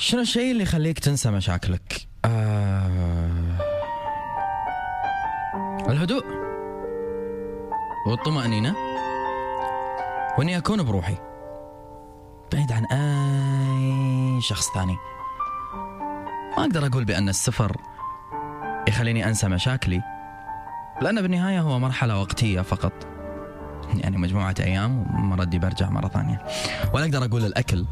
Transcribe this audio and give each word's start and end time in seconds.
شنو 0.00 0.20
الشيء 0.20 0.52
اللي 0.52 0.62
يخليك 0.62 0.98
تنسى 0.98 1.30
مشاكلك؟ 1.30 2.08
آه... 2.24 2.90
الهدوء 5.88 6.24
والطمأنينة 8.06 8.74
وإني 10.38 10.58
أكون 10.58 10.82
بروحي 10.82 11.16
بعيد 12.52 12.72
عن 12.72 12.84
أي 12.84 14.40
شخص 14.40 14.74
ثاني. 14.74 14.96
ما 16.56 16.64
أقدر 16.64 16.86
أقول 16.86 17.04
بأن 17.04 17.28
السفر 17.28 17.76
يخليني 18.88 19.28
أنسى 19.28 19.48
مشاكلي 19.48 20.02
لأن 21.02 21.22
بالنهاية 21.22 21.60
هو 21.60 21.78
مرحلة 21.78 22.20
وقتية 22.20 22.60
فقط. 22.60 22.92
يعني 23.94 24.16
مجموعة 24.16 24.54
أيام 24.60 25.00
ومردي 25.00 25.58
برجع 25.58 25.90
مرة 25.90 26.08
ثانية. 26.08 26.46
ولا 26.94 27.04
أقدر 27.04 27.24
أقول 27.24 27.44
الأكل 27.44 27.84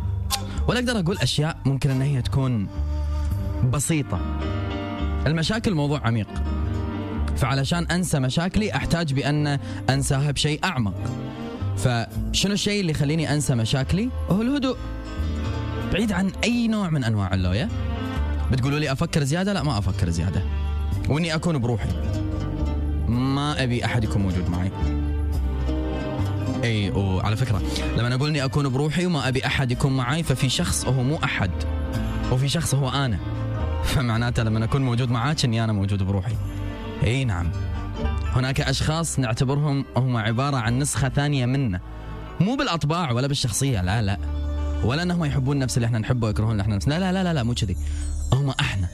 ولا 0.69 0.79
أقدر 0.79 0.99
أقول 0.99 1.19
أشياء 1.19 1.57
ممكن 1.67 1.91
أن 1.91 2.03
هي 2.03 2.23
تكون 2.23 2.69
بسيطة. 3.73 4.21
المشاكل 5.27 5.75
موضوع 5.75 6.01
عميق. 6.07 6.29
فعلشان 7.37 7.85
أنسى 7.85 8.21
مشاكلي 8.21 8.75
أحتاج 8.75 9.15
بأن 9.15 9.59
أنساها 9.91 10.31
بشيء 10.31 10.61
أعمق. 10.65 10.95
فشنو 11.77 12.53
الشيء 12.53 12.81
اللي 12.81 12.91
يخليني 12.91 13.33
أنسى 13.35 13.55
مشاكلي؟ 13.55 14.11
هو 14.31 14.43
الهدوء. 14.43 14.77
بعيد 15.93 16.13
عن 16.13 16.33
أي 16.45 16.69
نوع 16.69 16.91
من 16.91 17.05
أنواع 17.05 17.35
اللوية. 17.35 17.69
بتقولوا 18.53 18.79
لي 18.79 18.93
أفكر 18.93 19.25
زيادة؟ 19.25 19.53
لا 19.53 19.63
ما 19.63 19.79
أفكر 19.79 20.11
زيادة. 20.11 20.43
وإني 21.09 21.35
أكون 21.35 21.59
بروحي. 21.59 21.89
ما 23.09 23.63
أبي 23.63 23.85
أحد 23.85 24.05
يكون 24.05 24.23
موجود 24.23 24.51
معي. 24.51 24.71
أي 26.67 26.91
وعلى 26.91 27.37
فكرة 27.37 27.63
لما 27.97 28.15
أقول 28.15 28.29
إني 28.29 28.45
أكون 28.45 28.69
بروحي 28.69 29.07
وما 29.07 29.29
أبي 29.29 29.47
أحد 29.47 29.71
يكون 29.71 29.97
معي 29.97 30.23
ففي 30.23 30.49
شخص 30.49 30.87
وهو 30.87 31.03
مو 31.03 31.17
أحد 31.25 31.51
وفي 32.33 32.49
شخص 32.49 32.75
هو 32.75 32.89
أنا. 32.89 33.19
فمعناته 33.95 34.43
لما 34.43 34.65
أكون 34.65 34.83
موجود 34.83 35.11
معاك 35.11 35.45
إني 35.45 35.65
أنا 35.65 35.73
موجود 35.73 36.03
بروحي. 36.03 36.37
إي 37.05 37.25
نعم. 37.25 37.51
هناك 38.33 38.61
أشخاص 38.61 39.19
نعتبرهم 39.19 39.85
هم 39.97 40.17
عبارة 40.17 40.57
عن 40.57 40.79
نسخة 40.79 41.09
ثانية 41.09 41.47
منا. 41.47 41.81
مو 42.41 42.57
بالأطباع 42.57 43.13
ولا 43.13 43.27
بالشخصية 43.27 43.83
لا 43.83 44.03
لا. 44.03 44.19
ولا 44.85 45.03
إنهم 45.03 45.25
يحبون 45.25 45.59
نفس 45.59 45.77
اللي 45.77 45.87
إحنا 45.87 45.99
نحبه 45.99 46.27
ويكرهون 46.27 46.53
اللي 46.53 46.63
إحنا 46.63 46.77
نفسنا 46.77 46.99
لا 46.99 47.13
لا 47.13 47.25
لا 47.25 47.35
لا 47.35 47.43
مو 47.43 47.55
كذي. 47.55 47.77
هم 48.33 48.51
إحنا. 48.61 48.89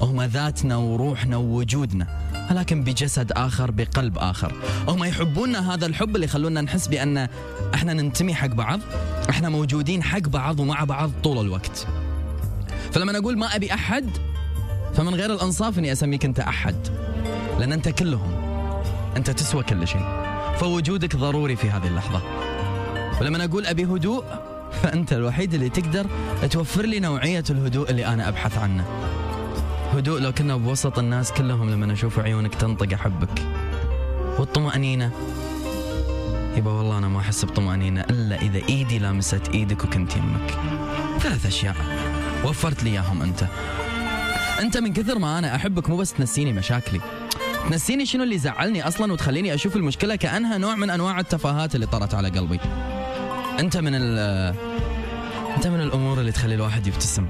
هم 0.00 0.22
ذاتنا 0.22 0.76
وروحنا 0.76 1.36
ووجودنا 1.36 2.06
ولكن 2.50 2.84
بجسد 2.84 3.32
آخر 3.32 3.70
بقلب 3.70 4.18
آخر. 4.18 4.52
هم 4.88 5.04
يحبوننا 5.04 5.74
هذا 5.74 5.86
الحب 5.86 6.14
اللي 6.14 6.26
يخلونا 6.26 6.60
نحس 6.60 6.88
بأن 6.88 7.28
إحنا 7.74 7.92
ننتمي 7.92 8.34
حق 8.34 8.46
بعض 8.46 8.80
إحنا 9.30 9.48
موجودين 9.48 10.02
حق 10.02 10.18
بعض 10.18 10.60
ومع 10.60 10.84
بعض 10.84 11.10
طول 11.24 11.46
الوقت. 11.46 11.86
فلما 12.92 13.18
أقول 13.18 13.38
ما 13.38 13.56
أبي 13.56 13.74
أحد 13.74 14.10
فمن 14.94 15.14
غير 15.14 15.34
الإنصاف 15.34 15.78
أني 15.78 15.92
أسميك 15.92 16.24
أنت 16.24 16.40
أحد 16.40 16.76
لأن 17.58 17.72
أنت 17.72 17.88
كلهم. 17.88 18.32
أنت 19.16 19.30
تسوى 19.30 19.62
كل 19.62 19.88
شيء. 19.88 20.22
فوجودك 20.58 21.16
ضروري 21.16 21.56
في 21.56 21.70
هذه 21.70 21.86
اللحظة. 21.86 22.22
ولما 23.20 23.44
أقول 23.44 23.66
أبي 23.66 23.84
هدوء 23.84 24.24
فأنت 24.82 25.12
الوحيد 25.12 25.54
اللي 25.54 25.68
تقدر 25.68 26.06
توفر 26.50 26.82
لي 26.82 27.00
نوعية 27.00 27.44
الهدوء 27.50 27.90
اللي 27.90 28.06
أنا 28.06 28.28
أبحث 28.28 28.58
عنه. 28.58 28.84
هدوء 29.92 30.20
لو 30.20 30.32
كنا 30.32 30.56
بوسط 30.56 30.98
الناس 30.98 31.32
كلهم 31.32 31.70
لما 31.70 31.92
أشوف 31.92 32.18
عيونك 32.18 32.54
تنطق 32.54 32.92
أحبك. 32.94 33.42
والطمأنينة. 34.38 35.10
يبا 36.56 36.70
والله 36.70 36.98
أنا 36.98 37.08
ما 37.08 37.20
أحس 37.20 37.44
بطمأنينة 37.44 38.00
إلا 38.00 38.42
إذا 38.42 38.68
إيدي 38.68 38.98
لامست 38.98 39.48
إيدك 39.54 39.84
وكنت 39.84 40.16
يمك. 40.16 40.58
ثلاث 41.20 41.46
أشياء. 41.46 41.76
وفرت 42.44 42.82
لي 42.84 42.90
إياهم 42.90 43.22
أنت. 43.22 43.46
أنت 44.60 44.76
من 44.76 44.92
كثر 44.92 45.18
ما 45.18 45.38
أنا 45.38 45.54
أحبك 45.54 45.90
مو 45.90 45.96
بس 45.96 46.12
تنسيني 46.12 46.52
مشاكلي. 46.52 47.00
تنسيني 47.70 48.06
شنو 48.06 48.22
اللي 48.22 48.38
زعلني 48.38 48.88
أصلا 48.88 49.12
وتخليني 49.12 49.54
أشوف 49.54 49.76
المشكلة 49.76 50.16
كأنها 50.16 50.58
نوع 50.58 50.74
من 50.74 50.90
أنواع 50.90 51.20
التفاهات 51.20 51.74
اللي 51.74 51.86
طرت 51.86 52.14
على 52.14 52.28
قلبي. 52.28 52.60
أنت 53.60 53.76
من 53.76 53.94
ال 53.94 54.18
أنت 55.56 55.66
من 55.66 55.80
الأمور 55.80 56.20
اللي 56.20 56.32
تخلي 56.32 56.54
الواحد 56.54 56.86
يبتسم. 56.86 57.26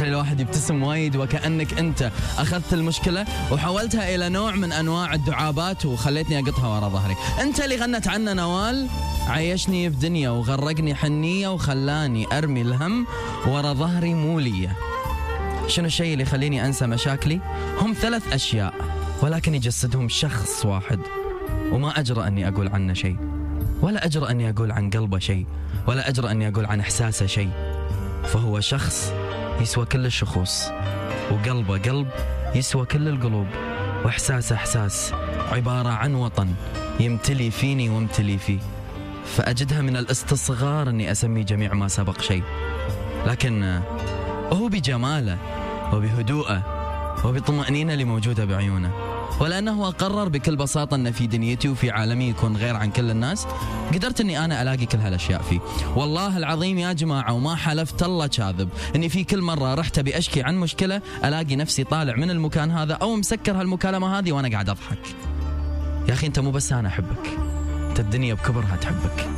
تخلي 0.00 0.10
الواحد 0.10 0.40
يبتسم 0.40 0.82
وايد 0.82 1.16
وكأنك 1.16 1.78
أنت 1.78 2.10
أخذت 2.38 2.72
المشكلة 2.72 3.26
وحولتها 3.52 4.14
إلى 4.14 4.28
نوع 4.28 4.54
من 4.54 4.72
أنواع 4.72 5.14
الدعابات 5.14 5.86
وخليتني 5.86 6.38
أقطها 6.38 6.68
ورا 6.68 6.88
ظهري. 6.88 7.16
أنت 7.40 7.60
اللي 7.60 7.76
غنت 7.76 8.08
عنا 8.08 8.34
نوال 8.34 8.88
عيشني 9.28 9.88
بدنيا 9.88 10.30
وغرقني 10.30 10.94
حنية 10.94 11.48
وخلاني 11.48 12.38
أرمي 12.38 12.62
الهم 12.62 13.06
ورا 13.46 13.72
ظهري 13.72 14.14
مولية. 14.14 14.76
شنو 15.66 15.86
الشيء 15.86 16.12
اللي 16.12 16.22
يخليني 16.22 16.66
أنسى 16.66 16.86
مشاكلي؟ 16.86 17.40
هم 17.80 17.92
ثلاث 17.92 18.32
أشياء 18.32 18.74
ولكن 19.22 19.54
يجسدهم 19.54 20.08
شخص 20.08 20.66
واحد. 20.66 21.00
وما 21.72 22.00
أجرأ 22.00 22.26
أني 22.26 22.48
أقول 22.48 22.68
عنه 22.68 22.94
شيء 22.94 23.16
ولا 23.82 24.06
أجرأ 24.06 24.30
أني 24.30 24.50
أقول 24.50 24.72
عن 24.72 24.90
قلبه 24.90 25.18
شيء 25.18 25.46
ولا 25.86 26.08
أجرأ 26.08 26.30
أني 26.30 26.48
أقول 26.48 26.66
عن 26.66 26.80
إحساسه 26.80 27.26
شيء. 27.26 27.50
فهو 28.24 28.60
شخص 28.60 29.12
يسوى 29.60 29.84
كل 29.86 30.06
الشخوص 30.06 30.68
وقلبه 31.30 31.78
قلب 31.78 32.08
يسوى 32.54 32.86
كل 32.86 33.08
القلوب 33.08 33.46
واحساسه 34.04 34.56
إحساس 34.56 35.12
عبارة 35.52 35.88
عن 35.88 36.14
وطن 36.14 36.48
يمتلي 37.00 37.50
فيني 37.50 37.88
وامتلي 37.88 38.38
فيه. 38.38 38.58
فأجدها 39.36 39.80
من 39.80 39.96
الاستصغار 39.96 40.88
إني 40.88 41.12
أسمي 41.12 41.44
جميع 41.44 41.74
ما 41.74 41.88
سبق 41.88 42.20
شيء. 42.20 42.42
لكن 43.26 43.80
هو 44.52 44.68
بجماله 44.68 45.38
وبهدوءه 45.92 46.62
وبطمأنينة 47.24 47.92
اللي 47.92 48.04
موجودة 48.04 48.44
بعيونه. 48.44 48.90
ولأنه 49.40 49.90
قرر 49.90 50.28
بكل 50.28 50.56
بساطة 50.56 50.94
أن 50.94 51.12
في 51.12 51.26
دنيتي 51.26 51.68
وفي 51.68 51.90
عالمي 51.90 52.28
يكون 52.28 52.56
غير 52.56 52.76
عن 52.76 52.90
كل 52.90 53.10
الناس 53.10 53.46
قدرت 53.94 54.20
أني 54.20 54.44
أنا 54.44 54.62
ألاقي 54.62 54.86
كل 54.86 54.98
هالأشياء 54.98 55.42
فيه. 55.42 55.60
والله 55.96 56.36
العظيم 56.36 56.78
يا 56.78 56.92
جماعة 56.92 57.32
وما 57.32 57.54
حلفت 57.56 58.02
الله 58.02 58.26
كاذب. 58.26 58.68
أني 58.96 59.08
في 59.08 59.24
كل 59.24 59.42
مرة 59.42 59.74
رحت 59.74 59.98
أبي 59.98 60.18
أشكي 60.18 60.42
عن 60.42 60.56
مشكلة 60.56 61.02
ألاقي 61.24 61.56
نفسي 61.56 61.84
طالع 61.84 62.16
من 62.16 62.30
المكان 62.30 62.70
هذا 62.70 62.94
أو 62.94 63.16
مسكر 63.16 63.60
هالمكالمة 63.60 64.18
هذه 64.18 64.32
وأنا 64.32 64.48
قاعد 64.48 64.68
أضحك. 64.68 64.98
يا 66.08 66.14
أخي 66.14 66.26
أنت 66.26 66.38
مو 66.38 66.50
بس 66.50 66.72
أنا 66.72 66.88
أحبك 66.88 67.38
أنت 67.90 68.00
الدنيا 68.00 68.34
بكبرها 68.34 68.76
تحبك. 68.76 69.28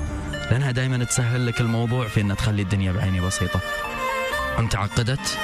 لأنها 0.50 0.70
دائما 0.70 1.04
تسهل 1.04 1.46
لك 1.46 1.60
الموضوع 1.60 2.08
في 2.08 2.20
أن 2.20 2.36
تخلي 2.36 2.62
الدنيا 2.62 2.92
بعيني 2.92 3.20
بسيطة. 3.20 3.60
أنت 4.58 4.76
عقدت؟ 4.76 5.38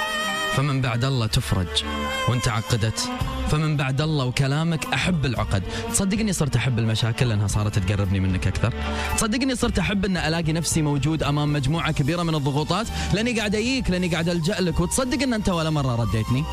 فمن 0.55 0.81
بعد 0.81 1.05
الله 1.05 1.27
تفرج 1.27 1.83
وانت 2.29 2.47
عقدت. 2.47 3.09
فمن 3.51 3.77
بعد 3.77 4.01
الله 4.01 4.25
وكلامك 4.25 4.85
أحب 4.93 5.25
العقد. 5.25 5.63
تصدقني 5.91 6.33
صرت 6.33 6.55
أحب 6.55 6.79
المشاكل 6.79 7.29
لأنها 7.29 7.47
صارت 7.47 7.79
تقربني 7.79 8.19
منك 8.19 8.47
أكثر. 8.47 8.73
تصدقني 9.17 9.55
صرت 9.55 9.79
أحب 9.79 10.05
أن 10.05 10.17
ألاقي 10.17 10.53
نفسي 10.53 10.81
موجود 10.81 11.23
أمام 11.23 11.53
مجموعة 11.53 11.91
كبيرة 11.91 12.23
من 12.23 12.35
الضغوطات. 12.35 12.87
لأني 13.13 13.39
قاعد 13.39 13.55
اجيك 13.55 13.89
لأني 13.89 14.07
قاعد 14.07 14.29
ألجأ 14.29 14.61
لك. 14.61 14.79
وتصدق 14.79 15.23
أن 15.23 15.33
أنت 15.33 15.49
ولا 15.49 15.69
مرة 15.69 15.95
رديتني. 15.95 16.43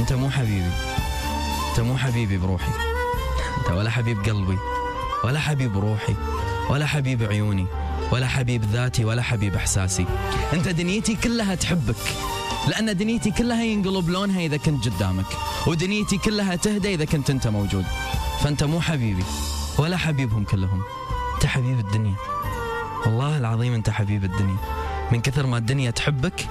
أنت 0.00 0.12
مو 0.12 0.30
حبيبي. 0.30 0.72
أنت 1.70 1.80
مو 1.80 1.96
حبيبي 1.96 2.38
بروحي. 2.38 2.72
أنت 3.58 3.76
ولا 3.76 3.90
حبيب 3.90 4.18
قلبي. 4.18 4.58
ولا 5.24 5.40
حبيب 5.40 5.78
روحي. 5.78 6.14
ولا 6.70 6.86
حبيب 6.86 7.22
عيوني. 7.22 7.66
ولا 8.12 8.26
حبيب 8.26 8.64
ذاتي. 8.72 9.04
ولا 9.04 9.22
حبيب 9.22 9.54
إحساسي. 9.54 10.06
أنت 10.52 10.68
دنيتي 10.68 11.14
كلها 11.14 11.54
تحبك. 11.54 11.96
لأن 12.68 12.96
دنيتي 12.96 13.30
كلها 13.30 13.62
ينقلب 13.62 14.08
لونها 14.08 14.40
إذا 14.40 14.56
كنت 14.56 14.88
قدامك 14.88 15.26
ودنيتي 15.66 16.18
كلها 16.18 16.56
تهدى 16.56 16.94
إذا 16.94 17.04
كنت 17.04 17.30
أنت 17.30 17.46
موجود. 17.48 17.84
فأنت 18.40 18.64
مو 18.64 18.80
حبيبي 18.80 19.24
ولا 19.78 19.96
حبيبهم 19.96 20.44
كلهم. 20.44 20.82
أنت 21.34 21.46
حبيب 21.46 21.78
الدنيا. 21.78 22.14
والله 23.06 23.38
العظيم 23.38 23.74
أنت 23.74 23.90
حبيب 23.90 24.24
الدنيا. 24.24 24.56
من 25.12 25.20
كثر 25.20 25.46
ما 25.46 25.58
الدنيا 25.58 25.90
تحبك 25.90 26.48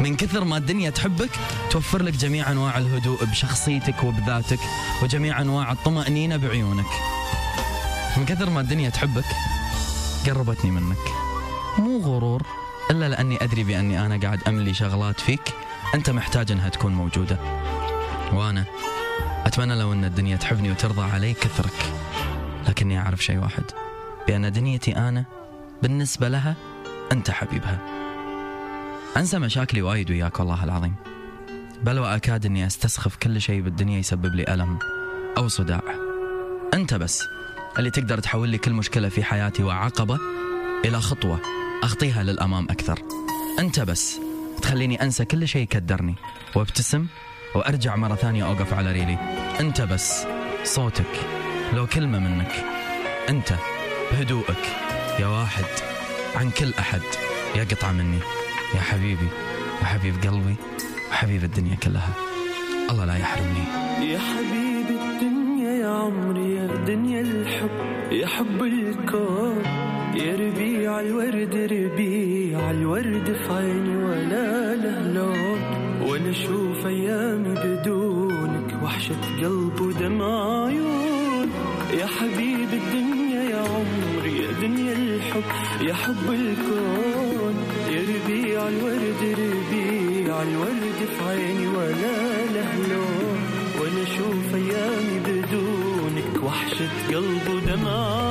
من 0.00 0.16
كثر 0.16 0.44
ما 0.44 0.56
الدنيا 0.56 0.90
تحبك 0.90 1.30
توفر 1.70 2.02
لك 2.02 2.12
جميع 2.12 2.50
أنواع 2.50 2.78
الهدوء 2.78 3.24
بشخصيتك 3.24 4.04
وبذاتك 4.04 4.60
وجميع 5.02 5.40
أنواع 5.40 5.72
الطمأنينة 5.72 6.36
بعيونك. 6.36 6.86
من 8.16 8.24
كثر 8.24 8.50
ما 8.50 8.60
الدنيا 8.60 8.90
تحبك 8.90 9.24
قربتني 10.26 10.70
منك. 10.70 11.06
مو 11.78 12.00
غرور 12.00 12.42
ألا 12.90 13.08
لأني 13.08 13.44
أدري 13.44 13.64
بأني 13.64 14.06
أنا 14.06 14.20
قاعد 14.20 14.42
أملي 14.48 14.74
شغلات 14.74 15.20
فيك. 15.20 15.54
أنت 15.94 16.10
محتاج 16.10 16.52
أنها 16.52 16.68
تكون 16.68 16.92
موجودة. 16.94 17.38
وأنا 18.32 18.64
أتمنى 19.46 19.74
لو 19.74 19.92
أن 19.92 20.04
الدنيا 20.04 20.36
تحبني 20.36 20.70
وترضى 20.70 21.02
علي 21.02 21.34
كثرك. 21.34 21.92
لكني 22.68 22.98
أعرف 22.98 23.24
شيء 23.24 23.38
واحد 23.38 23.64
بأن 24.28 24.52
دنيتي 24.52 24.96
أنا 24.96 25.24
بالنسبة 25.82 26.28
لها 26.28 26.54
أنت 27.12 27.30
حبيبها. 27.30 27.78
أنسى 29.16 29.38
مشاكلي 29.38 29.82
وايد 29.82 30.10
وياك 30.10 30.40
والله 30.40 30.64
العظيم. 30.64 30.94
بل 31.82 31.98
وأكاد 31.98 32.46
أني 32.46 32.66
أستسخف 32.66 33.16
كل 33.16 33.40
شيء 33.40 33.60
بالدنيا 33.60 33.98
يسبب 33.98 34.34
لي 34.34 34.54
ألم 34.54 34.78
أو 35.36 35.48
صداع. 35.48 35.82
أنت 36.74 36.94
بس 36.94 37.24
اللي 37.78 37.90
تقدر 37.90 38.18
تحول 38.18 38.48
لي 38.48 38.58
كل 38.58 38.72
مشكلة 38.72 39.08
في 39.08 39.24
حياتي 39.24 39.62
وعقبة 39.62 40.18
إلى 40.84 41.00
خطوة. 41.00 41.40
أخطيها 41.82 42.22
للأمام 42.22 42.64
أكثر. 42.70 42.98
أنت 43.58 43.80
بس. 43.80 44.20
تخليني 44.62 45.02
أنسى 45.02 45.24
كل 45.24 45.48
شيء 45.48 45.62
يكدرني 45.62 46.14
وابتسم. 46.54 47.06
وأرجع 47.54 47.96
مرة 47.96 48.14
ثانية 48.14 48.46
أوقف 48.46 48.74
على 48.74 48.92
ريلي. 48.92 49.18
أنت 49.60 49.80
بس. 49.80 50.26
صوتك. 50.64 51.20
لو 51.72 51.86
كلمة 51.86 52.18
منك. 52.18 52.64
أنت. 53.28 53.54
بهدوءك. 54.12 54.76
يا 55.20 55.26
واحد. 55.26 55.64
عن 56.36 56.50
كل 56.50 56.74
أحد. 56.78 57.02
يا 57.56 57.64
قطعة 57.64 57.92
مني. 57.92 58.18
يا 58.74 58.80
حبيبي. 58.80 59.28
وحبيب 59.82 60.14
قلبي. 60.14 60.54
وحبيب 61.10 61.44
الدنيا 61.44 61.76
كلها. 61.76 62.14
الله 62.90 63.04
لا 63.04 63.16
يحرمني. 63.16 63.64
يا 64.12 64.18
حبيب 64.18 64.86
الدنيا 65.00 65.70
يا 65.70 65.88
عمري. 65.88 66.54
يا 66.56 66.66
دنيا 66.66 67.20
الحب. 67.20 68.12
يا 68.12 68.26
حب 68.26 68.62
الكون. 68.62 69.91
يا 70.14 70.36
ربيع 70.36 71.00
الورد 71.00 71.54
ربيع 71.72 72.70
الورد 72.70 73.32
في 73.32 73.52
عيني 73.52 73.96
ولا 73.96 74.76
له 74.76 75.12
لون. 75.12 75.60
وأنا 76.02 76.30
أشوف 76.30 76.86
ايامي 76.86 77.54
بدونك 77.64 78.82
وحشة 78.82 79.22
قلب 79.42 79.80
ودمع 79.80 80.64
عيون. 80.66 81.48
يا 82.00 82.06
حبيب 82.06 82.68
الدنيا 82.72 83.42
يا 83.42 83.56
عمري 83.56 84.38
يا 84.42 84.52
دنيا 84.62 84.92
الحب 84.92 85.42
يا 85.88 85.94
حب 85.94 86.26
الكون. 86.30 87.54
يا 87.90 88.00
ربيع 88.12 88.68
الورد 88.68 89.22
ربيع 89.22 90.42
الورد 90.42 90.98
في 91.14 91.24
عيني 91.28 91.66
ولا 91.66 92.16
له 92.54 92.72
لون. 92.90 93.38
وأنا 93.80 94.02
أشوف 94.02 94.54
ايامي 94.54 95.16
بدونك 95.26 96.42
وحشة 96.44 96.88
قلب 97.08 97.48
ودمع 97.54 98.21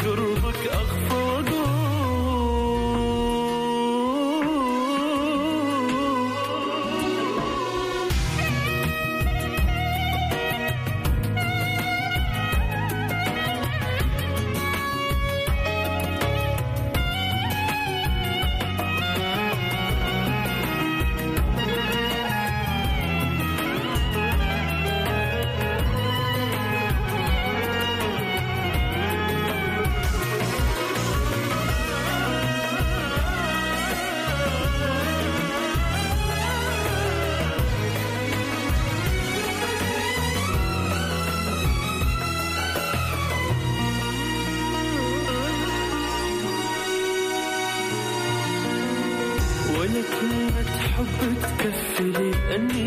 خلني 0.00 0.36
في 0.36 1.11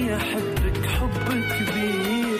أحبك 0.03 0.85
حب 0.85 1.27
كبير. 1.53 2.39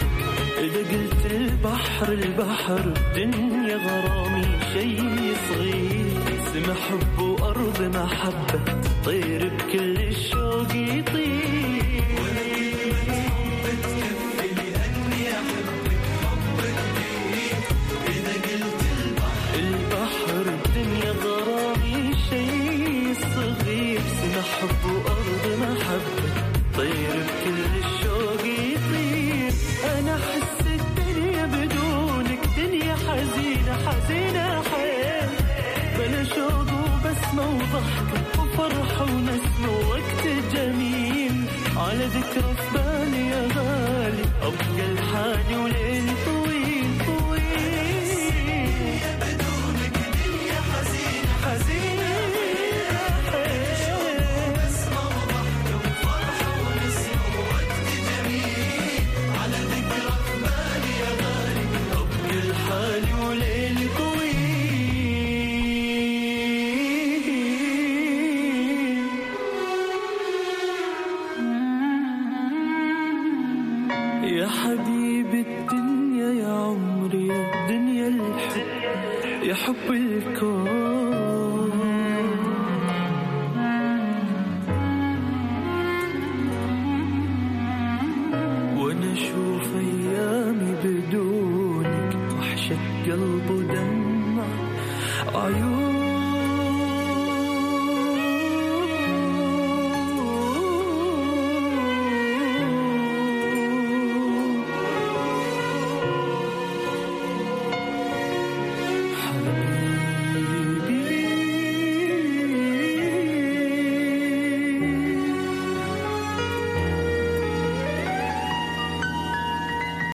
إذا 0.66 0.81
قلت 0.92 1.24
البحر 1.31 2.07
البحر 2.12 2.80
الدنيا 2.80 3.75
غرامي 3.75 4.48
شي 4.74 4.98
صغير. 5.50 6.22
سما 6.54 6.74
حب 6.74 7.19
وأرض 7.19 7.80
محبة 7.96 8.81
طير 9.06 9.42
بكل 9.56 9.98
الشوق 9.98 10.72
يطير. 10.75 11.85
وبسمة 37.36 37.50
وضحكة 37.50 38.42
وفرحة 38.42 39.04
ونسمة 39.04 39.70
ووقت 39.72 40.24
جميل. 40.54 41.46
على 41.78 42.06
ذكرى 42.06 42.56
في 42.56 42.68
بالي 42.74 43.28
يا 43.30 43.48
غالي. 43.56 44.24
أبقى 44.42 44.94
لحالي 44.94 45.58
وليل 45.58 46.06
طويل 46.26 46.35